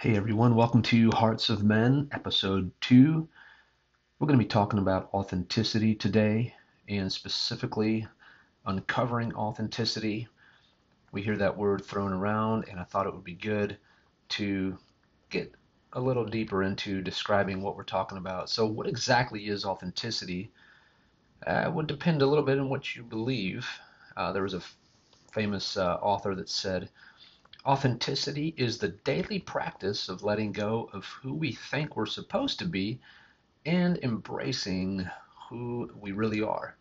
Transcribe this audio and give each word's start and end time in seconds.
Hey 0.00 0.16
everyone, 0.16 0.54
welcome 0.54 0.80
to 0.84 1.10
Hearts 1.10 1.50
of 1.50 1.62
Men, 1.62 2.08
episode 2.10 2.72
2. 2.80 3.28
We're 4.18 4.26
going 4.26 4.38
to 4.38 4.42
be 4.42 4.48
talking 4.48 4.78
about 4.78 5.10
authenticity 5.12 5.94
today 5.94 6.54
and 6.88 7.12
specifically 7.12 8.08
uncovering 8.64 9.34
authenticity. 9.34 10.26
We 11.12 11.20
hear 11.20 11.36
that 11.36 11.58
word 11.58 11.84
thrown 11.84 12.14
around, 12.14 12.64
and 12.70 12.80
I 12.80 12.84
thought 12.84 13.06
it 13.06 13.12
would 13.12 13.24
be 13.24 13.34
good 13.34 13.76
to 14.30 14.78
get 15.28 15.54
a 15.92 16.00
little 16.00 16.24
deeper 16.24 16.62
into 16.62 17.02
describing 17.02 17.60
what 17.60 17.76
we're 17.76 17.82
talking 17.82 18.16
about. 18.16 18.48
So, 18.48 18.64
what 18.64 18.86
exactly 18.86 19.48
is 19.48 19.66
authenticity? 19.66 20.50
Uh, 21.46 21.70
would 21.74 21.88
depend 21.88 22.22
a 22.22 22.26
little 22.26 22.46
bit 22.46 22.58
on 22.58 22.70
what 22.70 22.96
you 22.96 23.02
believe. 23.02 23.68
Uh, 24.16 24.32
there 24.32 24.44
was 24.44 24.54
a 24.54 24.64
f- 24.64 24.76
famous 25.30 25.76
uh, 25.76 25.96
author 25.96 26.34
that 26.36 26.48
said, 26.48 26.88
Authenticity 27.66 28.54
is 28.56 28.78
the 28.78 28.88
daily 28.88 29.38
practice 29.38 30.08
of 30.08 30.22
letting 30.22 30.50
go 30.50 30.88
of 30.94 31.04
who 31.04 31.34
we 31.34 31.52
think 31.52 31.94
we're 31.94 32.06
supposed 32.06 32.58
to 32.58 32.64
be 32.64 32.98
and 33.66 33.98
embracing 33.98 35.06
who 35.48 35.90
we 36.00 36.12
really 36.12 36.40
are. 36.40 36.76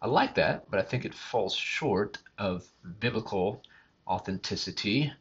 I 0.00 0.06
like 0.06 0.34
that, 0.36 0.70
but 0.70 0.80
I 0.80 0.84
think 0.84 1.04
it 1.04 1.14
falls 1.14 1.54
short 1.54 2.16
of 2.38 2.66
biblical 2.98 3.62
authenticity. 4.06 5.12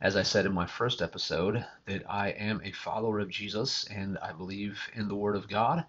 As 0.00 0.14
I 0.14 0.22
said 0.22 0.46
in 0.46 0.52
my 0.52 0.66
first 0.66 1.02
episode, 1.02 1.66
that 1.86 2.08
I 2.08 2.28
am 2.30 2.60
a 2.62 2.70
follower 2.70 3.18
of 3.18 3.30
Jesus 3.30 3.84
and 3.90 4.16
I 4.18 4.30
believe 4.30 4.78
in 4.94 5.08
the 5.08 5.16
Word 5.16 5.34
of 5.34 5.48
God. 5.48 5.84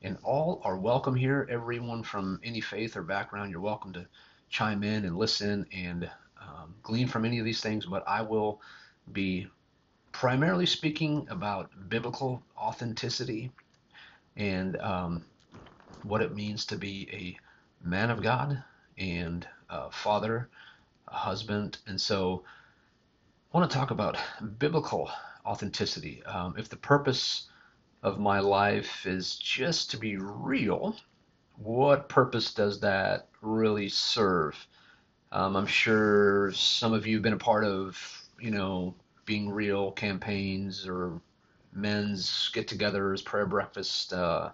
And 0.00 0.16
all 0.22 0.62
are 0.64 0.78
welcome 0.78 1.14
here. 1.14 1.46
Everyone 1.50 2.04
from 2.04 2.40
any 2.42 2.62
faith 2.62 2.96
or 2.96 3.02
background, 3.02 3.50
you're 3.50 3.60
welcome 3.60 3.92
to 3.92 4.06
chime 4.48 4.82
in 4.82 5.04
and 5.04 5.18
listen 5.18 5.66
and 5.72 6.10
um, 6.46 6.74
glean 6.82 7.08
from 7.08 7.24
any 7.24 7.38
of 7.38 7.44
these 7.44 7.60
things, 7.60 7.86
but 7.86 8.04
I 8.06 8.22
will 8.22 8.60
be 9.12 9.46
primarily 10.12 10.66
speaking 10.66 11.26
about 11.30 11.70
biblical 11.88 12.42
authenticity 12.56 13.50
and 14.36 14.76
um, 14.80 15.24
what 16.02 16.22
it 16.22 16.34
means 16.34 16.66
to 16.66 16.76
be 16.76 17.08
a 17.12 17.88
man 17.88 18.10
of 18.10 18.22
God 18.22 18.62
and 18.98 19.46
a 19.68 19.90
father, 19.90 20.48
a 21.08 21.14
husband. 21.14 21.78
And 21.86 22.00
so 22.00 22.44
I 23.52 23.58
want 23.58 23.70
to 23.70 23.76
talk 23.76 23.90
about 23.90 24.16
biblical 24.58 25.10
authenticity. 25.44 26.22
Um, 26.24 26.54
if 26.56 26.68
the 26.68 26.76
purpose 26.76 27.48
of 28.02 28.18
my 28.18 28.40
life 28.40 29.06
is 29.06 29.36
just 29.36 29.90
to 29.90 29.96
be 29.96 30.16
real, 30.16 30.96
what 31.56 32.08
purpose 32.08 32.52
does 32.52 32.80
that 32.80 33.28
really 33.40 33.88
serve? 33.88 34.66
Um, 35.34 35.56
I'm 35.56 35.66
sure 35.66 36.52
some 36.52 36.92
of 36.94 37.08
you 37.08 37.16
have 37.16 37.24
been 37.24 37.32
a 37.32 37.38
part 37.38 37.64
of, 37.64 37.98
you 38.38 38.52
know, 38.52 38.94
being 39.26 39.50
real 39.50 39.90
campaigns 39.90 40.86
or 40.86 41.20
men's 41.72 42.50
get-togethers, 42.54 43.24
prayer 43.24 43.46
breakfast, 43.46 44.12
uh, 44.12 44.50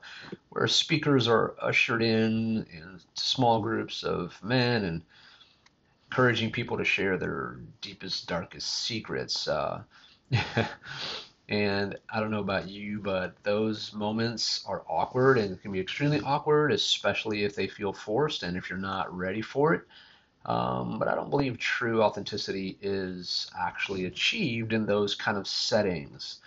where 0.49 0.67
speakers 0.67 1.29
are 1.29 1.55
ushered 1.61 2.03
in 2.03 2.67
in 2.73 2.99
small 3.15 3.61
groups 3.61 4.03
of 4.03 4.43
men 4.43 4.85
and 4.87 5.03
encouraging 6.11 6.51
people 6.51 6.79
to 6.79 6.85
share 6.85 7.19
their 7.19 7.59
deepest, 7.83 8.27
darkest 8.27 8.69
secrets. 8.85 9.49
Uh, 9.49 9.83
and 11.51 11.99
I 12.09 12.21
don't 12.21 12.31
know 12.31 12.41
about 12.41 12.71
you, 12.71 13.01
but 13.01 13.37
those 13.43 13.93
moments 13.93 14.65
are 14.67 14.85
awkward 14.89 15.37
and 15.37 15.61
can 15.61 15.73
be 15.73 15.81
extremely 15.81 16.23
awkward, 16.23 16.73
especially 16.73 17.45
if 17.45 17.55
they 17.55 17.69
feel 17.69 17.93
forced 17.93 18.45
and 18.45 18.57
if 18.57 18.71
you're 18.71 18.79
not 18.79 19.15
ready 19.15 19.43
for 19.43 19.75
it. 19.75 19.83
Um, 20.47 20.99
but 20.99 21.09
I 21.09 21.15
don't 21.15 21.31
believe 21.31 21.59
true 21.59 22.03
authenticity 22.03 22.79
is 22.81 23.51
actually 23.59 24.07
achieved 24.07 24.73
in 24.73 24.87
those 24.87 25.15
kind 25.15 25.37
of 25.37 25.47
settings. 25.47 26.41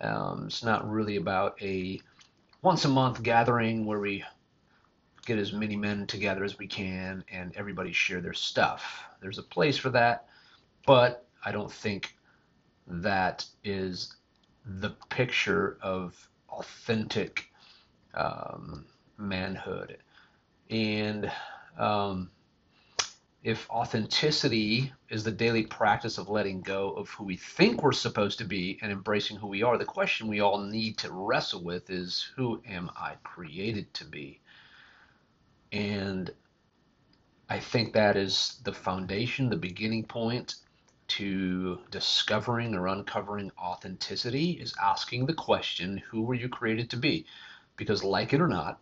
Um, 0.00 0.44
it's 0.46 0.64
not 0.64 0.90
really 0.90 1.16
about 1.16 1.60
a 1.62 2.00
once 2.62 2.84
a 2.84 2.88
month 2.88 3.22
gathering 3.22 3.86
where 3.86 4.00
we 4.00 4.24
get 5.26 5.38
as 5.38 5.52
many 5.52 5.76
men 5.76 6.06
together 6.06 6.44
as 6.44 6.58
we 6.58 6.66
can 6.66 7.24
and 7.30 7.54
everybody 7.56 7.92
share 7.92 8.20
their 8.20 8.32
stuff. 8.32 9.04
There's 9.20 9.38
a 9.38 9.42
place 9.42 9.76
for 9.78 9.90
that, 9.90 10.26
but 10.86 11.26
I 11.44 11.52
don't 11.52 11.72
think 11.72 12.16
that 12.86 13.44
is 13.62 14.16
the 14.64 14.90
picture 15.08 15.78
of 15.82 16.28
authentic 16.48 17.50
um, 18.14 18.86
manhood. 19.16 19.98
And 20.68 21.30
um, 21.78 22.30
if 23.42 23.70
authenticity 23.70 24.92
is 25.08 25.24
the 25.24 25.30
daily 25.30 25.64
practice 25.64 26.18
of 26.18 26.28
letting 26.28 26.60
go 26.60 26.92
of 26.92 27.08
who 27.08 27.24
we 27.24 27.36
think 27.36 27.82
we're 27.82 27.92
supposed 27.92 28.38
to 28.38 28.44
be 28.44 28.78
and 28.82 28.92
embracing 28.92 29.38
who 29.38 29.46
we 29.46 29.62
are, 29.62 29.78
the 29.78 29.84
question 29.84 30.28
we 30.28 30.40
all 30.40 30.58
need 30.58 30.98
to 30.98 31.10
wrestle 31.10 31.62
with 31.62 31.88
is 31.88 32.30
who 32.36 32.60
am 32.68 32.90
I 32.96 33.14
created 33.22 33.92
to 33.94 34.04
be? 34.04 34.40
And 35.72 36.30
I 37.48 37.60
think 37.60 37.94
that 37.94 38.16
is 38.16 38.60
the 38.62 38.74
foundation, 38.74 39.48
the 39.48 39.56
beginning 39.56 40.04
point 40.04 40.56
to 41.08 41.80
discovering 41.90 42.74
or 42.74 42.88
uncovering 42.88 43.50
authenticity 43.58 44.52
is 44.52 44.74
asking 44.80 45.26
the 45.26 45.34
question 45.34 45.96
who 46.10 46.22
were 46.22 46.34
you 46.34 46.48
created 46.48 46.90
to 46.90 46.96
be? 46.96 47.24
Because, 47.76 48.04
like 48.04 48.34
it 48.34 48.40
or 48.40 48.48
not, 48.48 48.80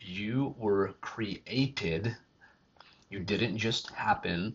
you 0.00 0.54
were 0.58 0.94
created 1.00 2.16
you 3.10 3.18
didn't 3.20 3.58
just 3.58 3.90
happen. 3.90 4.54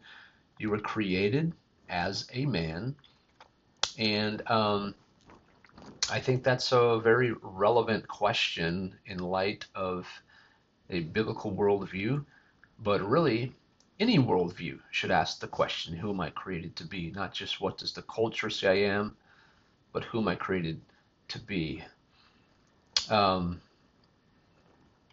You 0.57 0.69
were 0.69 0.79
created 0.79 1.53
as 1.89 2.27
a 2.33 2.45
man. 2.45 2.95
And 3.99 4.41
um, 4.49 4.95
I 6.09 6.19
think 6.19 6.43
that's 6.43 6.71
a 6.71 6.99
very 6.99 7.33
relevant 7.41 8.07
question 8.07 8.97
in 9.05 9.19
light 9.19 9.65
of 9.75 10.07
a 10.89 11.01
biblical 11.01 11.51
worldview. 11.51 12.25
But 12.79 13.07
really, 13.07 13.53
any 13.99 14.17
worldview 14.17 14.79
should 14.91 15.11
ask 15.11 15.39
the 15.39 15.47
question 15.47 15.95
who 15.95 16.09
am 16.09 16.21
I 16.21 16.29
created 16.29 16.75
to 16.77 16.85
be? 16.85 17.11
Not 17.11 17.33
just 17.33 17.61
what 17.61 17.77
does 17.77 17.93
the 17.93 18.01
culture 18.03 18.49
say 18.49 18.85
I 18.85 18.93
am, 18.93 19.15
but 19.93 20.03
who 20.03 20.19
am 20.19 20.27
I 20.27 20.35
created 20.35 20.81
to 21.29 21.39
be? 21.39 21.83
Um, 23.09 23.61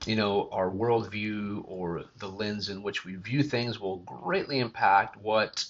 you 0.06 0.16
know, 0.16 0.48
our 0.50 0.70
worldview 0.70 1.62
or 1.66 2.04
the 2.18 2.28
lens 2.28 2.68
in 2.68 2.82
which 2.82 3.04
we 3.04 3.14
view 3.16 3.42
things 3.42 3.78
will 3.78 3.98
greatly 3.98 4.58
impact 4.58 5.16
what 5.16 5.64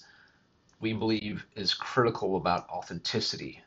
we 0.81 0.93
believe 0.93 1.44
is 1.54 1.75
critical 1.75 2.37
about 2.37 2.69
authenticity. 2.71 3.60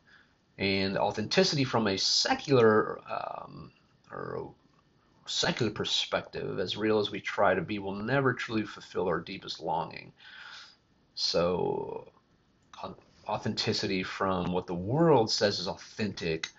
And 0.58 0.98
authenticity 0.98 1.64
from 1.64 1.88
a 1.88 1.98
secular 1.98 3.00
um, 3.10 3.72
or 4.12 4.54
secular 5.28 5.72
perspective, 5.72 6.60
as 6.60 6.78
real 6.78 7.00
as 7.00 7.12
we 7.12 7.20
try 7.20 7.54
to 7.54 7.62
be, 7.62 7.78
will 7.78 7.96
never 7.96 8.34
truly 8.34 8.64
fulfill 8.64 9.08
our 9.08 9.20
deepest 9.20 9.60
longing. 9.60 10.14
So, 11.14 12.12
authenticity 13.28 14.04
from 14.04 14.52
what 14.52 14.68
the 14.68 14.74
world 14.74 15.32
says 15.32 15.60
is 15.60 15.68
authentic 15.68 16.50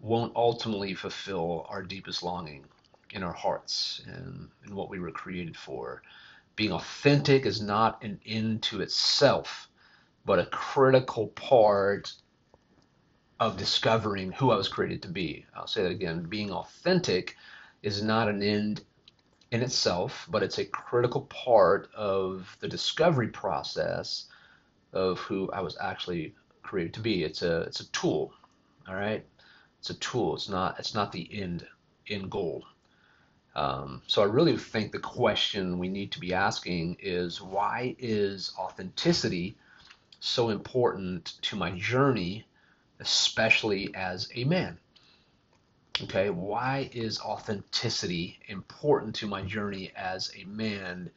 won't 0.00 0.34
ultimately 0.36 0.94
fulfill 0.94 1.66
our 1.68 1.82
deepest 1.82 2.22
longing 2.22 2.64
in 3.10 3.22
our 3.22 3.32
hearts 3.32 4.02
and 4.06 4.48
in 4.66 4.74
what 4.74 4.90
we 4.90 4.98
were 4.98 5.10
created 5.10 5.56
for. 5.56 6.02
Being 6.56 6.72
authentic 6.72 7.46
is 7.46 7.60
not 7.60 8.02
an 8.02 8.20
end 8.26 8.62
to 8.64 8.80
itself, 8.80 9.68
but 10.24 10.38
a 10.38 10.46
critical 10.46 11.28
part 11.28 12.12
of 13.38 13.56
discovering 13.56 14.32
who 14.32 14.50
I 14.50 14.56
was 14.56 14.68
created 14.68 15.02
to 15.02 15.08
be. 15.08 15.44
I'll 15.54 15.66
say 15.66 15.82
that 15.82 15.90
again. 15.90 16.24
Being 16.24 16.50
authentic 16.50 17.36
is 17.82 18.02
not 18.02 18.28
an 18.28 18.42
end 18.42 18.82
in 19.50 19.62
itself, 19.62 20.26
but 20.30 20.42
it's 20.42 20.58
a 20.58 20.64
critical 20.64 21.22
part 21.22 21.88
of 21.94 22.56
the 22.60 22.68
discovery 22.68 23.28
process 23.28 24.26
of 24.92 25.18
who 25.20 25.50
I 25.52 25.60
was 25.60 25.76
actually 25.80 26.34
created 26.62 26.94
to 26.94 27.00
be. 27.00 27.22
It's 27.22 27.42
a 27.42 27.60
it's 27.62 27.80
a 27.80 27.90
tool. 27.92 28.32
All 28.88 28.94
right? 28.94 29.24
It's 29.78 29.90
a 29.90 29.94
tool. 29.94 30.34
It's 30.34 30.48
not 30.48 30.78
it's 30.78 30.94
not 30.94 31.12
the 31.12 31.28
end 31.32 31.66
end 32.08 32.30
goal. 32.30 32.64
Um, 33.56 34.02
so 34.06 34.20
I 34.20 34.26
really 34.26 34.54
think 34.58 34.92
the 34.92 34.98
question 34.98 35.78
we 35.78 35.88
need 35.88 36.12
to 36.12 36.20
be 36.20 36.34
asking 36.34 36.98
is 37.00 37.40
why 37.40 37.96
is 37.98 38.52
authenticity 38.58 39.56
so 40.20 40.50
important 40.50 41.40
to 41.40 41.56
my 41.56 41.70
journey, 41.70 42.44
especially 43.00 43.94
as 43.94 44.28
a 44.34 44.44
man? 44.44 44.78
Okay, 46.02 46.28
why 46.28 46.90
is 46.92 47.18
authenticity 47.18 48.38
important 48.48 49.14
to 49.16 49.26
my 49.26 49.40
journey 49.40 49.90
as 49.96 50.30
a 50.36 50.44
man? 50.44 51.08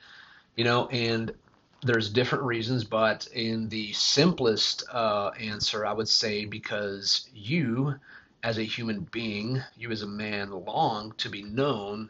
You 0.56 0.63
know, 0.63 0.88
and 0.88 1.33
there's 1.81 2.09
different 2.09 2.45
reasons, 2.45 2.86
but 2.86 3.27
in 3.33 3.68
the 3.68 3.91
simplest 3.91 4.86
uh, 4.94 5.31
answer, 5.38 5.86
I 5.86 5.91
would 5.91 6.07
say 6.07 6.45
because 6.45 7.27
you, 7.33 7.95
as 8.44 8.57
a 8.57 8.63
human 8.63 9.01
being, 9.12 9.62
you 9.75 9.91
as 9.91 10.03
a 10.03 10.07
man, 10.07 10.51
long 10.51 11.13
to 11.18 11.27
be 11.27 11.44
known 11.44 12.09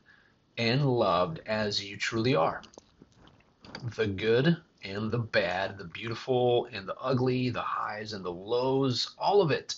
and 0.59 0.85
loved 0.85 1.39
as 1.45 1.83
you 1.83 1.95
truly 1.95 2.35
are. 2.35 2.61
The 3.95 4.07
good, 4.07 4.57
and 4.83 5.09
the 5.09 5.17
bad, 5.17 5.77
the 5.77 5.85
beautiful 5.85 6.67
and 6.71 6.87
the 6.87 6.95
ugly, 6.97 7.49
the 7.49 7.61
highs 7.61 8.11
and 8.11 8.23
the 8.23 8.31
lows, 8.31 9.15
all 9.17 9.41
of 9.41 9.51
it. 9.51 9.75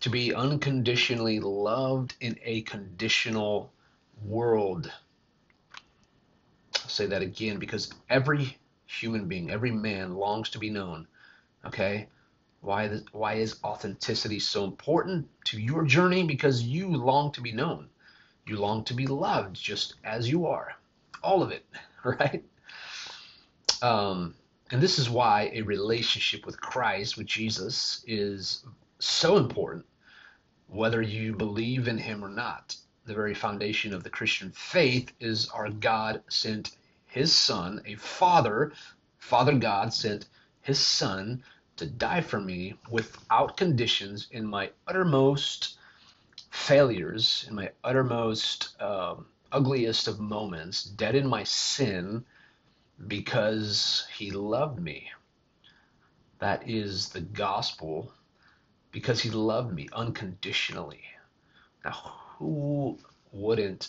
To 0.00 0.10
be 0.10 0.34
unconditionally 0.34 1.38
loved 1.38 2.14
in 2.20 2.38
a 2.42 2.62
conditional 2.62 3.70
world. 4.24 4.90
I'll 6.82 6.88
say 6.88 7.06
that 7.06 7.22
again 7.22 7.58
because 7.58 7.92
every 8.08 8.58
human 8.86 9.28
being, 9.28 9.50
every 9.50 9.70
man 9.70 10.14
longs 10.14 10.48
to 10.50 10.58
be 10.58 10.70
known. 10.70 11.06
Okay? 11.64 12.08
Why, 12.62 12.88
why 13.12 13.34
is 13.34 13.60
authenticity 13.62 14.38
so 14.38 14.64
important 14.64 15.28
to 15.46 15.60
your 15.60 15.84
journey? 15.84 16.24
Because 16.24 16.62
you 16.62 16.88
long 16.88 17.32
to 17.32 17.42
be 17.42 17.52
known. 17.52 17.88
You 18.46 18.58
long 18.58 18.84
to 18.84 18.94
be 18.94 19.06
loved 19.06 19.56
just 19.56 19.94
as 20.04 20.28
you 20.28 20.46
are. 20.46 20.74
All 21.22 21.42
of 21.42 21.52
it, 21.52 21.64
right? 22.04 22.44
Um, 23.80 24.34
and 24.70 24.80
this 24.80 24.98
is 24.98 25.10
why 25.10 25.50
a 25.52 25.62
relationship 25.62 26.46
with 26.46 26.60
Christ, 26.60 27.16
with 27.16 27.26
Jesus, 27.26 28.04
is 28.06 28.64
so 28.98 29.36
important, 29.36 29.84
whether 30.66 31.02
you 31.02 31.34
believe 31.34 31.88
in 31.88 31.98
him 31.98 32.24
or 32.24 32.28
not. 32.28 32.76
The 33.04 33.14
very 33.14 33.34
foundation 33.34 33.92
of 33.92 34.04
the 34.04 34.10
Christian 34.10 34.50
faith 34.52 35.12
is 35.20 35.48
our 35.50 35.68
God 35.68 36.22
sent 36.28 36.76
his 37.06 37.34
Son, 37.34 37.82
a 37.84 37.96
Father, 37.96 38.72
Father 39.18 39.54
God 39.58 39.92
sent 39.92 40.26
his 40.62 40.80
Son 40.80 41.42
to 41.76 41.86
die 41.86 42.20
for 42.20 42.40
me 42.40 42.74
without 42.90 43.56
conditions 43.56 44.28
in 44.30 44.46
my 44.46 44.70
uttermost 44.86 45.76
failures, 46.62 47.44
in 47.48 47.54
my 47.56 47.70
uttermost 47.82 48.80
um, 48.80 49.26
ugliest 49.50 50.08
of 50.08 50.20
moments, 50.20 50.84
dead 50.84 51.14
in 51.14 51.26
my 51.26 51.44
sin, 51.44 52.24
because 53.06 54.06
he 54.14 54.30
loved 54.30 54.80
me. 54.80 55.10
That 56.38 56.68
is 56.68 57.08
the 57.08 57.20
gospel, 57.20 58.12
because 58.92 59.20
he 59.20 59.30
loved 59.30 59.74
me 59.74 59.88
unconditionally. 59.92 61.02
Now, 61.84 62.14
who 62.38 62.98
wouldn't 63.32 63.88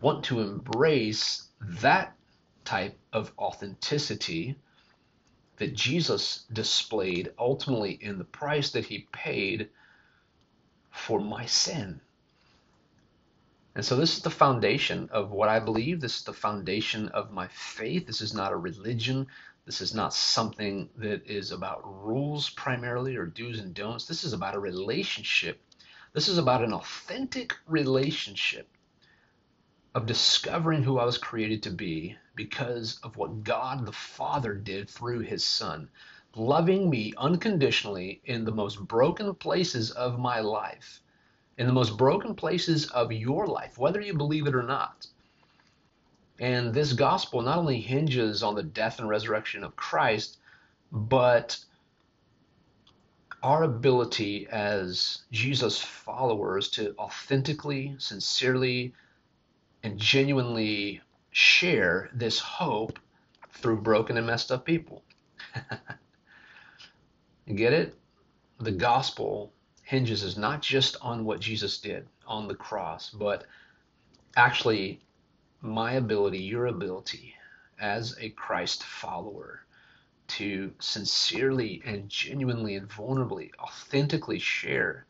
want 0.00 0.24
to 0.24 0.40
embrace 0.40 1.48
that 1.60 2.16
type 2.64 2.98
of 3.12 3.32
authenticity? 3.38 4.56
that 5.58 5.74
Jesus 5.74 6.44
displayed 6.52 7.32
ultimately 7.38 7.98
in 8.00 8.18
the 8.18 8.24
price 8.24 8.70
that 8.70 8.84
he 8.84 9.08
paid 9.12 9.68
for 10.90 11.20
my 11.20 11.46
sin. 11.46 12.00
And 13.78 13.86
so, 13.86 13.94
this 13.94 14.16
is 14.16 14.22
the 14.24 14.28
foundation 14.28 15.08
of 15.12 15.30
what 15.30 15.48
I 15.48 15.60
believe. 15.60 16.00
This 16.00 16.16
is 16.16 16.24
the 16.24 16.32
foundation 16.32 17.10
of 17.10 17.30
my 17.30 17.46
faith. 17.46 18.08
This 18.08 18.20
is 18.20 18.34
not 18.34 18.50
a 18.50 18.56
religion. 18.56 19.28
This 19.66 19.80
is 19.80 19.94
not 19.94 20.12
something 20.12 20.90
that 20.96 21.24
is 21.30 21.52
about 21.52 21.84
rules 21.84 22.50
primarily 22.50 23.14
or 23.14 23.24
do's 23.24 23.60
and 23.60 23.72
don'ts. 23.72 24.06
This 24.06 24.24
is 24.24 24.32
about 24.32 24.56
a 24.56 24.58
relationship. 24.58 25.60
This 26.12 26.26
is 26.26 26.38
about 26.38 26.64
an 26.64 26.72
authentic 26.72 27.54
relationship 27.68 28.68
of 29.94 30.06
discovering 30.06 30.82
who 30.82 30.98
I 30.98 31.04
was 31.04 31.16
created 31.16 31.62
to 31.62 31.70
be 31.70 32.16
because 32.34 32.98
of 33.04 33.16
what 33.16 33.44
God 33.44 33.86
the 33.86 33.92
Father 33.92 34.54
did 34.54 34.90
through 34.90 35.20
his 35.20 35.44
Son, 35.44 35.88
loving 36.34 36.90
me 36.90 37.14
unconditionally 37.16 38.22
in 38.24 38.44
the 38.44 38.50
most 38.50 38.80
broken 38.88 39.36
places 39.36 39.92
of 39.92 40.18
my 40.18 40.40
life, 40.40 41.00
in 41.58 41.66
the 41.66 41.72
most 41.72 41.98
broken 41.98 42.34
places 42.34 42.88
of 42.90 43.12
your 43.12 43.46
life, 43.46 43.76
whether 43.76 44.00
you 44.00 44.14
believe 44.14 44.46
it 44.46 44.54
or 44.54 44.62
not. 44.62 45.06
And 46.38 46.72
this 46.72 46.92
gospel 46.92 47.42
not 47.42 47.58
only 47.58 47.80
hinges 47.80 48.44
on 48.44 48.54
the 48.54 48.62
death 48.62 49.00
and 49.00 49.08
resurrection 49.08 49.64
of 49.64 49.74
Christ, 49.74 50.38
but 50.92 51.58
our 53.42 53.64
ability 53.64 54.46
as 54.50 55.22
Jesus 55.32 55.80
followers 55.80 56.70
to 56.70 56.94
authentically, 56.96 57.96
sincerely, 57.98 58.94
and 59.82 59.98
genuinely 59.98 61.00
share 61.32 62.08
this 62.14 62.38
hope 62.38 63.00
through 63.50 63.80
broken 63.80 64.16
and 64.16 64.26
messed 64.26 64.52
up 64.52 64.64
people. 64.64 65.02
get 67.54 67.72
it? 67.72 67.96
The 68.60 68.72
gospel 68.72 69.52
hinges 69.88 70.22
is 70.22 70.36
not 70.36 70.60
just 70.60 70.98
on 71.00 71.24
what 71.24 71.40
Jesus 71.40 71.78
did 71.78 72.06
on 72.26 72.46
the 72.46 72.54
cross, 72.54 73.08
but 73.10 73.46
actually 74.36 75.00
my 75.62 75.92
ability, 75.94 76.38
your 76.40 76.66
ability 76.66 77.34
as 77.80 78.14
a 78.20 78.28
Christ 78.30 78.84
follower 78.84 79.60
to 80.28 80.72
sincerely 80.78 81.82
and 81.86 82.06
genuinely 82.10 82.76
and 82.76 82.88
vulnerably, 82.90 83.50
authentically 83.58 84.38
share 84.38 85.06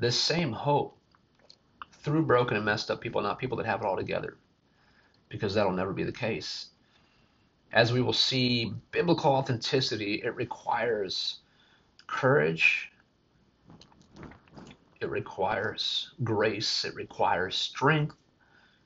this 0.00 0.20
same 0.20 0.52
hope 0.52 0.98
through 2.02 2.24
broken 2.26 2.56
and 2.56 2.66
messed 2.66 2.90
up 2.90 3.00
people, 3.00 3.22
not 3.22 3.38
people 3.38 3.56
that 3.58 3.66
have 3.66 3.80
it 3.82 3.86
all 3.86 3.96
together 3.96 4.36
because 5.28 5.54
that'll 5.54 5.72
never 5.72 5.92
be 5.92 6.04
the 6.04 6.12
case. 6.12 6.66
As 7.72 7.92
we 7.92 8.02
will 8.02 8.12
see, 8.14 8.72
biblical 8.90 9.32
authenticity, 9.32 10.22
it 10.24 10.34
requires 10.34 11.38
courage, 12.08 12.90
it 15.00 15.08
requires 15.08 16.12
grace, 16.24 16.84
it 16.84 16.94
requires 16.94 17.56
strength, 17.56 18.16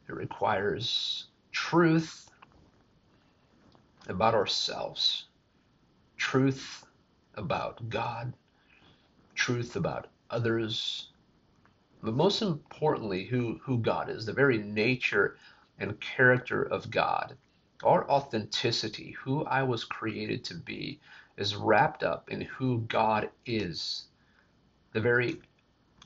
it 0.09 0.15
requires 0.15 1.29
truth 1.53 2.31
about 4.09 4.35
ourselves, 4.35 5.27
truth 6.17 6.85
about 7.35 7.89
God, 7.89 8.35
truth 9.35 9.77
about 9.77 10.09
others, 10.29 11.09
but 12.03 12.15
most 12.15 12.43
importantly, 12.43 13.25
who, 13.25 13.61
who 13.63 13.79
God 13.79 14.11
is, 14.11 14.27
the 14.27 14.33
very 14.33 14.59
nature 14.59 15.39
and 15.79 16.01
character 16.01 16.63
of 16.63 16.91
God. 16.91 17.37
Our 17.85 18.09
authenticity, 18.11 19.13
who 19.13 19.45
I 19.47 19.63
was 19.63 19.85
created 19.85 20.45
to 20.45 20.55
be, 20.55 21.01
is 21.37 21.57
wrapped 21.57 22.03
up 22.03 22.31
in 22.31 22.43
who 22.43 22.83
God 22.83 23.31
is, 23.47 24.07
the 24.93 25.01
very 25.01 25.41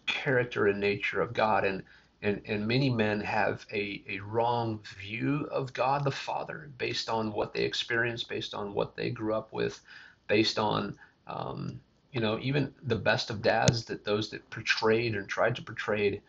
character 0.06 0.66
and 0.66 0.80
nature 0.80 1.20
of 1.20 1.32
God. 1.32 1.64
And, 1.64 1.82
and, 2.22 2.40
and 2.46 2.66
many 2.66 2.90
men 2.90 3.20
have 3.20 3.66
a, 3.72 4.02
a 4.08 4.20
wrong 4.20 4.80
view 4.98 5.48
of 5.50 5.72
God 5.72 6.04
the 6.04 6.10
Father 6.10 6.70
based 6.78 7.08
on 7.08 7.32
what 7.32 7.52
they 7.52 7.62
experienced, 7.62 8.28
based 8.28 8.54
on 8.54 8.74
what 8.74 8.96
they 8.96 9.10
grew 9.10 9.34
up 9.34 9.52
with, 9.52 9.80
based 10.28 10.58
on, 10.58 10.98
um, 11.26 11.80
you 12.12 12.20
know, 12.20 12.38
even 12.40 12.72
the 12.84 12.96
best 12.96 13.30
of 13.30 13.42
dads 13.42 13.84
that 13.86 14.04
those 14.04 14.30
that 14.30 14.48
portrayed 14.50 15.14
and 15.14 15.28
tried 15.28 15.56
to 15.56 15.62
portray, 15.62 16.20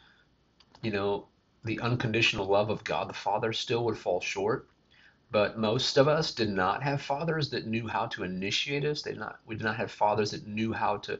you 0.82 0.92
know, 0.92 1.28
the 1.63 1.80
unconditional 1.80 2.46
love 2.46 2.70
of 2.70 2.84
God 2.84 3.10
the 3.10 3.13
Father 3.13 3.54
still 3.54 3.84
would 3.86 3.98
fall 3.98 4.22
short. 4.22 4.68
But 5.30 5.58
most 5.58 5.98
of 5.98 6.08
us 6.08 6.34
did 6.34 6.50
not 6.50 6.82
have 6.84 7.01
fathers 7.01 7.50
that 7.50 7.68
knew 7.68 7.88
how 7.88 8.06
to 8.08 8.24
initiate 8.24 8.86
us. 8.86 9.01
They 9.01 9.13
not 9.13 9.40
we 9.46 9.56
did 9.56 9.66
not 9.66 9.75
have 9.75 9.92
fathers 9.92 10.32
that 10.32 10.48
knew 10.48 10.72
how 10.72 10.98
to 10.98 11.20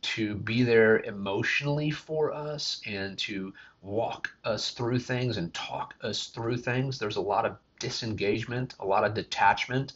to 0.00 0.34
be 0.36 0.62
there 0.62 1.00
emotionally 1.00 1.90
for 1.90 2.32
us 2.32 2.80
and 2.86 3.18
to 3.18 3.52
walk 3.82 4.30
us 4.44 4.70
through 4.70 4.98
things 4.98 5.36
and 5.36 5.52
talk 5.54 5.94
us 6.02 6.26
through 6.26 6.56
things. 6.56 6.98
There's 6.98 7.16
a 7.16 7.20
lot 7.20 7.44
of 7.44 7.56
disengagement, 7.78 8.74
a 8.80 8.86
lot 8.86 9.04
of 9.04 9.14
detachment, 9.14 9.94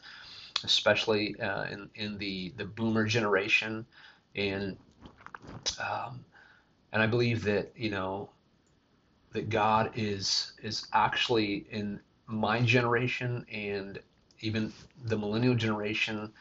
especially 0.65 1.39
uh, 1.41 1.65
in 1.65 1.91
in 1.95 2.19
the 2.19 2.53
the 2.57 2.65
boomer 2.65 3.07
generation, 3.07 3.87
and 4.35 4.77
um, 5.81 6.25
and 6.93 7.03
I 7.03 7.07
believe 7.07 7.43
that 7.45 7.73
you 7.77 7.91
know 7.91 8.31
that 9.33 9.49
God 9.49 9.93
is 9.95 10.53
is 10.63 10.87
actually 10.93 11.67
in 11.71 12.01
my 12.27 12.61
generation 12.63 13.45
and 13.53 14.01
even 14.41 14.73
the 15.05 15.17
millennial 15.17 15.55
generation 15.55 16.33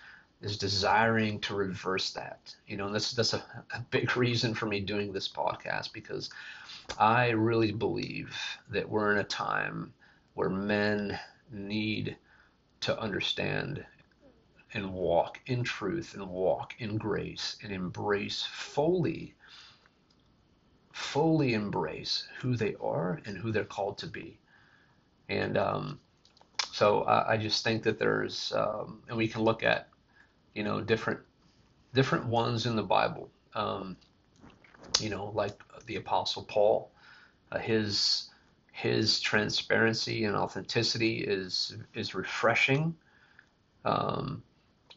is 0.41 0.57
desiring 0.57 1.39
to 1.41 1.55
reverse 1.55 2.11
that. 2.11 2.55
You 2.67 2.77
know, 2.77 2.87
and 2.87 2.95
that's 2.95 3.11
that's 3.11 3.33
a, 3.33 3.43
a 3.73 3.81
big 3.91 4.15
reason 4.17 4.53
for 4.53 4.65
me 4.65 4.79
doing 4.79 5.11
this 5.11 5.27
podcast 5.27 5.93
because 5.93 6.29
I 6.97 7.29
really 7.29 7.71
believe 7.71 8.35
that 8.69 8.89
we're 8.89 9.11
in 9.11 9.19
a 9.19 9.23
time 9.23 9.93
where 10.33 10.49
men 10.49 11.19
need 11.51 12.17
to 12.81 12.99
understand 12.99 13.85
and 14.73 14.93
walk 14.93 15.39
in 15.47 15.63
truth 15.63 16.13
and 16.13 16.27
walk 16.27 16.73
in 16.79 16.97
grace 16.97 17.57
and 17.61 17.71
embrace 17.71 18.47
fully 18.49 19.35
fully 20.93 21.53
embrace 21.53 22.27
who 22.39 22.55
they 22.55 22.75
are 22.81 23.21
and 23.25 23.37
who 23.37 23.51
they're 23.51 23.63
called 23.63 23.97
to 23.97 24.07
be. 24.07 24.37
And 25.29 25.57
um, 25.57 25.99
so 26.71 27.03
I, 27.03 27.33
I, 27.33 27.37
just 27.37 27.63
think 27.63 27.83
that 27.83 27.97
there's, 27.97 28.51
um, 28.55 29.01
and 29.07 29.17
we 29.17 29.27
can 29.27 29.41
look 29.41 29.63
at, 29.63 29.87
you 30.53 30.63
know, 30.63 30.81
different 30.81 31.19
different 31.93 32.25
ones 32.25 32.65
in 32.65 32.75
the 32.75 32.83
Bible. 32.83 33.29
Um, 33.53 33.97
you 34.99 35.09
know, 35.09 35.31
like 35.33 35.61
the 35.85 35.97
Apostle 35.97 36.43
Paul, 36.43 36.91
uh, 37.51 37.59
his 37.59 38.29
his 38.71 39.19
transparency 39.19 40.25
and 40.25 40.35
authenticity 40.35 41.17
is 41.19 41.75
is 41.93 42.15
refreshing. 42.15 42.95
Um, 43.83 44.43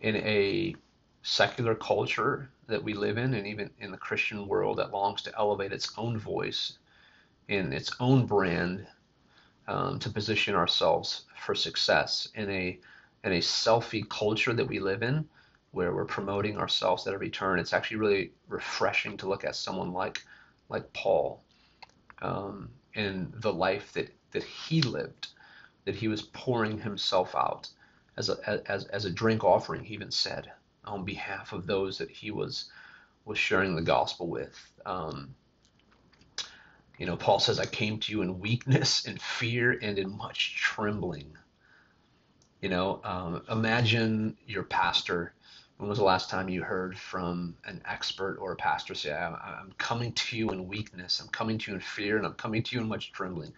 in 0.00 0.16
a 0.16 0.74
secular 1.22 1.74
culture 1.74 2.50
that 2.66 2.82
we 2.82 2.92
live 2.92 3.16
in, 3.16 3.32
and 3.34 3.46
even 3.46 3.70
in 3.78 3.90
the 3.90 3.96
Christian 3.96 4.46
world 4.46 4.78
that 4.78 4.92
longs 4.92 5.22
to 5.22 5.38
elevate 5.38 5.72
its 5.72 5.92
own 5.96 6.18
voice 6.18 6.78
in 7.48 7.72
its 7.72 7.90
own 8.00 8.26
brand 8.26 8.86
um, 9.66 9.98
to 9.98 10.10
position 10.10 10.54
ourselves 10.54 11.24
for 11.36 11.54
success 11.54 12.28
in 12.34 12.50
a 12.50 12.78
in 13.24 13.32
a 13.32 13.38
selfie 13.38 14.06
culture 14.08 14.52
that 14.52 14.68
we 14.68 14.78
live 14.78 15.02
in, 15.02 15.26
where 15.74 15.94
we're 15.94 16.04
promoting 16.04 16.56
ourselves 16.56 17.06
at 17.06 17.14
every 17.14 17.30
turn. 17.30 17.58
It's 17.58 17.72
actually 17.72 17.98
really 17.98 18.32
refreshing 18.48 19.16
to 19.18 19.28
look 19.28 19.44
at 19.44 19.56
someone 19.56 19.92
like 19.92 20.22
like 20.68 20.92
Paul 20.92 21.42
um, 22.22 22.70
in 22.94 23.32
the 23.36 23.52
life 23.52 23.92
that 23.92 24.14
that 24.30 24.44
he 24.44 24.82
lived, 24.82 25.28
that 25.84 25.94
he 25.94 26.08
was 26.08 26.22
pouring 26.22 26.78
himself 26.78 27.34
out 27.34 27.68
as 28.16 28.28
a 28.28 28.62
as 28.70 28.84
as 28.86 29.04
a 29.04 29.10
drink 29.10 29.44
offering. 29.44 29.84
He 29.84 29.94
even 29.94 30.10
said 30.10 30.50
on 30.84 31.04
behalf 31.04 31.52
of 31.52 31.66
those 31.66 31.98
that 31.98 32.10
he 32.10 32.30
was 32.30 32.70
was 33.24 33.38
sharing 33.38 33.74
the 33.74 33.82
gospel 33.82 34.28
with. 34.28 34.72
Um, 34.86 35.34
you 36.98 37.06
know, 37.06 37.16
Paul 37.16 37.40
says, 37.40 37.58
I 37.58 37.66
came 37.66 37.98
to 38.00 38.12
you 38.12 38.22
in 38.22 38.38
weakness 38.38 39.06
and 39.06 39.20
fear 39.20 39.78
and 39.82 39.98
in 39.98 40.16
much 40.16 40.56
trembling. 40.56 41.36
You 42.60 42.68
know, 42.68 43.00
um, 43.04 43.42
imagine 43.50 44.36
your 44.46 44.62
pastor. 44.62 45.34
When 45.76 45.88
was 45.88 45.98
the 45.98 46.04
last 46.04 46.30
time 46.30 46.48
you 46.48 46.62
heard 46.62 46.96
from 46.96 47.56
an 47.64 47.82
expert 47.84 48.38
or 48.38 48.52
a 48.52 48.56
pastor 48.56 48.94
say, 48.94 49.12
I'm 49.12 49.72
coming 49.78 50.12
to 50.12 50.36
you 50.36 50.50
in 50.50 50.68
weakness, 50.68 51.20
I'm 51.20 51.28
coming 51.28 51.58
to 51.58 51.70
you 51.70 51.74
in 51.76 51.80
fear, 51.80 52.16
and 52.16 52.26
I'm 52.26 52.34
coming 52.34 52.62
to 52.62 52.76
you 52.76 52.82
in 52.82 52.88
much 52.88 53.12
trembling? 53.12 53.52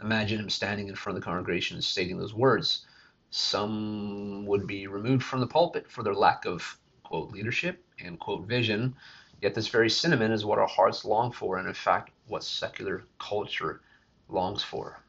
Imagine 0.00 0.40
him 0.40 0.50
standing 0.50 0.88
in 0.88 0.94
front 0.94 1.16
of 1.16 1.22
the 1.22 1.24
congregation 1.24 1.76
and 1.76 1.84
stating 1.84 2.18
those 2.18 2.34
words. 2.34 2.84
Some 3.30 4.46
would 4.46 4.66
be 4.66 4.86
removed 4.86 5.24
from 5.24 5.40
the 5.40 5.46
pulpit 5.46 5.90
for 5.90 6.02
their 6.02 6.14
lack 6.14 6.44
of, 6.44 6.78
quote, 7.02 7.32
leadership 7.32 7.82
and, 7.98 8.18
quote, 8.20 8.46
vision 8.46 8.94
Yet 9.42 9.54
this 9.54 9.68
very 9.68 9.90
sentiment 9.90 10.32
is 10.32 10.44
what 10.44 10.58
our 10.58 10.66
hearts 10.66 11.04
long 11.04 11.30
for, 11.30 11.58
and 11.58 11.68
in 11.68 11.74
fact, 11.74 12.10
what 12.26 12.42
secular 12.42 13.04
culture 13.18 13.82
longs 14.28 14.62
for 14.62 15.02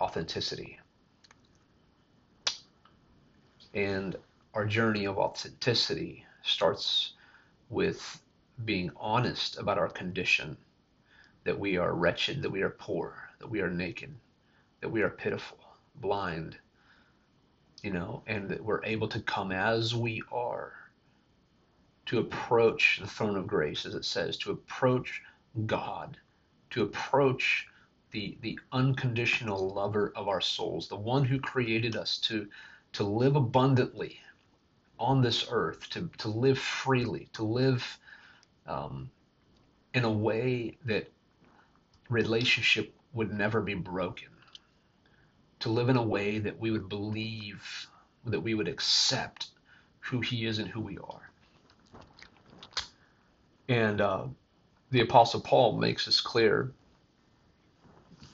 authenticity. 0.00 0.78
And 3.74 4.16
our 4.54 4.66
journey 4.66 5.06
of 5.06 5.18
authenticity 5.18 6.26
starts 6.42 7.14
with 7.70 8.20
being 8.64 8.90
honest 8.96 9.58
about 9.58 9.78
our 9.78 9.88
condition 9.88 10.56
that 11.44 11.58
we 11.58 11.78
are 11.78 11.94
wretched, 11.94 12.42
that 12.42 12.50
we 12.50 12.62
are 12.62 12.70
poor, 12.70 13.30
that 13.38 13.48
we 13.48 13.60
are 13.60 13.70
naked, 13.70 14.14
that 14.80 14.90
we 14.90 15.02
are 15.02 15.08
pitiful, 15.08 15.58
blind, 15.96 16.56
you 17.82 17.90
know, 17.90 18.22
and 18.26 18.48
that 18.48 18.62
we're 18.62 18.84
able 18.84 19.08
to 19.08 19.20
come 19.20 19.52
as 19.52 19.94
we 19.94 20.22
are 20.30 20.72
to 22.04 22.18
approach 22.18 22.98
the 23.00 23.06
throne 23.06 23.36
of 23.36 23.46
grace, 23.46 23.86
as 23.86 23.94
it 23.94 24.04
says, 24.04 24.36
to 24.36 24.50
approach 24.50 25.22
God, 25.66 26.18
to 26.70 26.82
approach 26.82 27.66
the, 28.10 28.36
the 28.42 28.58
unconditional 28.72 29.70
lover 29.70 30.12
of 30.14 30.28
our 30.28 30.40
souls, 30.42 30.88
the 30.88 30.96
one 30.96 31.24
who 31.24 31.40
created 31.40 31.96
us 31.96 32.18
to, 32.18 32.46
to 32.92 33.02
live 33.02 33.36
abundantly 33.36 34.20
on 35.02 35.20
this 35.20 35.46
earth, 35.50 35.90
to, 35.90 36.08
to 36.18 36.28
live 36.28 36.58
freely, 36.58 37.28
to 37.32 37.42
live 37.42 37.98
um, 38.66 39.10
in 39.92 40.04
a 40.04 40.10
way 40.10 40.78
that 40.84 41.10
relationship 42.08 42.94
would 43.12 43.32
never 43.32 43.60
be 43.60 43.74
broken, 43.74 44.28
to 45.58 45.68
live 45.68 45.88
in 45.88 45.96
a 45.96 46.02
way 46.02 46.38
that 46.38 46.58
we 46.58 46.70
would 46.70 46.88
believe, 46.88 47.88
that 48.24 48.40
we 48.40 48.54
would 48.54 48.68
accept 48.68 49.48
who 49.98 50.20
He 50.20 50.46
is 50.46 50.58
and 50.58 50.68
who 50.68 50.80
we 50.80 50.96
are. 50.98 51.30
And 53.68 54.00
uh, 54.00 54.26
the 54.90 55.00
Apostle 55.00 55.40
Paul 55.40 55.78
makes 55.78 56.06
this 56.06 56.20
clear. 56.20 56.72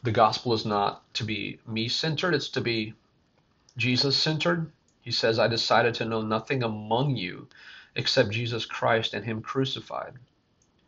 The 0.03 0.13
gospel 0.13 0.53
is 0.53 0.67
not 0.67 1.03
to 1.15 1.25
be 1.25 1.61
me 1.67 1.89
centered, 1.89 2.35
it's 2.35 2.51
to 2.51 2.61
be 2.61 2.95
Jesus 3.77 4.17
centered. 4.17 4.71
He 5.09 5.13
says, 5.13 5.39
I 5.39 5.49
decided 5.49 5.95
to 5.95 6.05
know 6.05 6.21
nothing 6.21 6.63
among 6.63 7.17
you 7.17 7.49
except 7.95 8.29
Jesus 8.29 8.67
Christ 8.67 9.15
and 9.15 9.25
Him 9.25 9.41
crucified. 9.41 10.13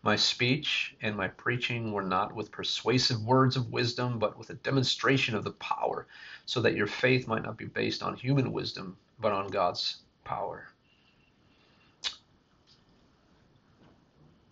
My 0.03 0.15
speech 0.15 0.95
and 1.01 1.17
my 1.17 1.29
preaching 1.29 1.91
were 1.91 2.03
not 2.03 2.35
with 2.35 2.53
persuasive 2.53 3.23
words 3.23 3.57
of 3.57 3.73
wisdom, 3.73 4.19
but 4.19 4.37
with 4.37 4.51
a 4.51 4.61
demonstration 4.61 5.35
of 5.35 5.43
the 5.43 5.53
power, 5.53 6.07
so 6.45 6.61
that 6.61 6.77
your 6.77 6.87
faith 6.87 7.27
might 7.29 7.43
not 7.43 7.57
be 7.57 7.65
based 7.65 8.03
on 8.03 8.15
human 8.15 8.53
wisdom, 8.53 8.99
but 9.19 9.33
on 9.33 9.49
God's 9.49 10.03
power. 10.23 10.69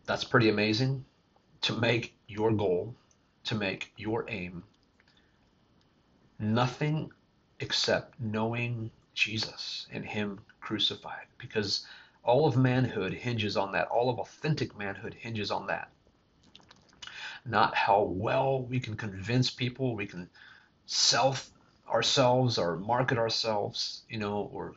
That's 0.06 0.24
pretty 0.24 0.48
amazing 0.48 1.04
to 1.60 1.74
make 1.74 2.14
your 2.26 2.52
goal, 2.52 2.94
to 3.44 3.54
make 3.54 3.92
your 3.98 4.24
aim 4.30 4.64
nothing 6.38 7.10
except 7.60 8.18
knowing 8.18 8.90
Jesus 9.18 9.86
and 9.92 10.04
Him 10.04 10.40
crucified. 10.60 11.26
Because 11.38 11.86
all 12.22 12.46
of 12.46 12.56
manhood 12.56 13.12
hinges 13.12 13.56
on 13.56 13.72
that. 13.72 13.88
All 13.88 14.10
of 14.10 14.18
authentic 14.18 14.76
manhood 14.78 15.14
hinges 15.14 15.50
on 15.50 15.66
that. 15.66 15.90
Not 17.44 17.74
how 17.74 18.02
well 18.02 18.62
we 18.62 18.80
can 18.80 18.96
convince 18.96 19.50
people, 19.50 19.96
we 19.96 20.06
can 20.06 20.28
sell 20.86 21.36
ourselves 21.88 22.58
or 22.58 22.76
market 22.76 23.18
ourselves, 23.18 24.02
you 24.08 24.18
know, 24.18 24.50
or 24.52 24.74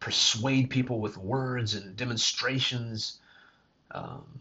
persuade 0.00 0.68
people 0.68 1.00
with 1.00 1.16
words 1.16 1.74
and 1.74 1.96
demonstrations. 1.96 3.18
Um, 3.90 4.40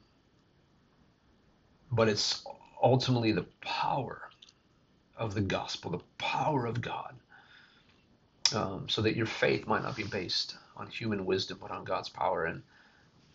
but 1.91 2.09
it's 2.09 2.43
ultimately 2.81 3.31
the 3.31 3.45
power 3.61 4.29
of 5.15 5.33
the 5.33 5.41
gospel, 5.41 5.91
the 5.91 6.03
power 6.17 6.65
of 6.65 6.81
God, 6.81 7.15
um, 8.53 8.87
so 8.89 9.01
that 9.01 9.15
your 9.15 9.25
faith 9.25 9.67
might 9.67 9.83
not 9.83 9.95
be 9.95 10.03
based 10.03 10.57
on 10.75 10.87
human 10.87 11.25
wisdom, 11.25 11.57
but 11.61 11.71
on 11.71 11.83
God's 11.83 12.09
power. 12.09 12.45
And 12.45 12.63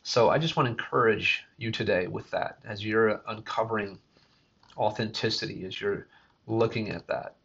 so 0.02 0.30
I 0.30 0.38
just 0.38 0.56
want 0.56 0.66
to 0.66 0.70
encourage 0.70 1.44
you 1.56 1.70
today 1.70 2.06
with 2.06 2.30
that 2.30 2.58
as 2.64 2.84
you're 2.84 3.20
uncovering 3.28 3.98
authenticity, 4.76 5.64
as 5.64 5.80
you're 5.80 6.06
looking 6.46 6.90
at 6.90 7.06
that. 7.08 7.36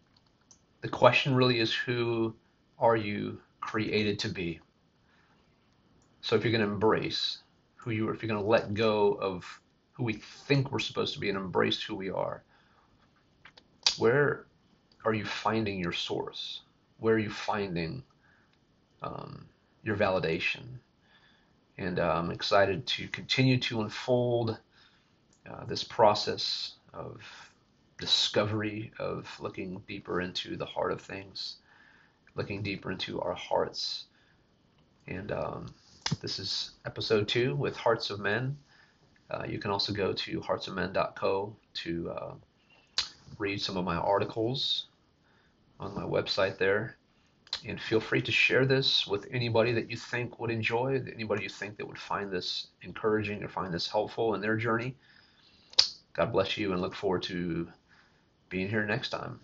The 0.81 0.89
question 0.89 1.35
really 1.35 1.59
is 1.59 1.73
who 1.73 2.35
are 2.79 2.95
you 2.95 3.39
created 3.61 4.19
to 4.19 4.29
be? 4.29 4.59
So 6.21 6.35
if 6.35 6.43
you're 6.43 6.51
going 6.51 6.65
to 6.65 6.71
embrace 6.71 7.39
who 7.75 7.91
you 7.91 8.07
are, 8.07 8.13
if 8.13 8.21
you're 8.21 8.29
going 8.29 8.41
to 8.41 8.49
let 8.49 8.73
go 8.73 9.13
of 9.13 9.61
who 9.93 10.03
we 10.03 10.13
think 10.13 10.71
we're 10.71 10.79
supposed 10.79 11.13
to 11.13 11.19
be 11.19 11.29
and 11.29 11.37
embrace 11.37 11.81
who 11.81 11.95
we 11.95 12.09
are. 12.09 12.43
Where 13.97 14.47
are 15.05 15.13
you 15.13 15.25
finding 15.25 15.79
your 15.79 15.93
source? 15.93 16.61
Where 17.03 17.15
are 17.15 17.19
you 17.19 17.31
finding 17.31 18.01
um, 19.01 19.45
your 19.83 19.97
validation? 19.97 20.63
And 21.77 21.99
uh, 21.99 22.13
I'm 22.13 22.31
excited 22.31 22.87
to 22.87 23.09
continue 23.09 23.59
to 23.59 23.81
unfold 23.81 24.57
uh, 25.45 25.65
this 25.65 25.83
process 25.83 26.75
of 26.93 27.19
discovery, 27.99 28.93
of 28.99 29.29
looking 29.41 29.83
deeper 29.85 30.21
into 30.21 30.55
the 30.55 30.65
heart 30.65 30.93
of 30.93 31.01
things, 31.01 31.57
looking 32.35 32.63
deeper 32.63 32.89
into 32.89 33.19
our 33.19 33.33
hearts. 33.33 34.05
And 35.05 35.29
um, 35.33 35.73
this 36.21 36.39
is 36.39 36.71
episode 36.85 37.27
two 37.27 37.53
with 37.53 37.75
Hearts 37.75 38.11
of 38.11 38.21
Men. 38.21 38.55
Uh, 39.29 39.43
you 39.45 39.59
can 39.59 39.71
also 39.71 39.91
go 39.91 40.13
to 40.13 40.39
heartsofmen.co 40.39 41.53
to 41.73 42.11
uh, 42.11 42.33
read 43.37 43.61
some 43.61 43.75
of 43.75 43.83
my 43.83 43.97
articles 43.97 44.85
on 45.83 45.95
my 45.95 46.03
website 46.03 46.57
there. 46.57 46.97
And 47.65 47.79
feel 47.79 47.99
free 47.99 48.21
to 48.23 48.31
share 48.31 48.65
this 48.65 49.07
with 49.07 49.27
anybody 49.31 49.71
that 49.73 49.89
you 49.89 49.95
think 49.95 50.39
would 50.39 50.49
enjoy, 50.49 51.01
anybody 51.13 51.43
you 51.43 51.49
think 51.49 51.77
that 51.77 51.87
would 51.87 51.99
find 51.99 52.31
this 52.31 52.67
encouraging 52.81 53.43
or 53.43 53.47
find 53.47 53.73
this 53.73 53.87
helpful 53.87 54.33
in 54.33 54.41
their 54.41 54.57
journey. 54.57 54.95
God 56.13 56.31
bless 56.31 56.57
you 56.57 56.73
and 56.73 56.81
look 56.81 56.95
forward 56.95 57.23
to 57.23 57.67
being 58.49 58.69
here 58.69 58.85
next 58.85 59.09
time. 59.09 59.39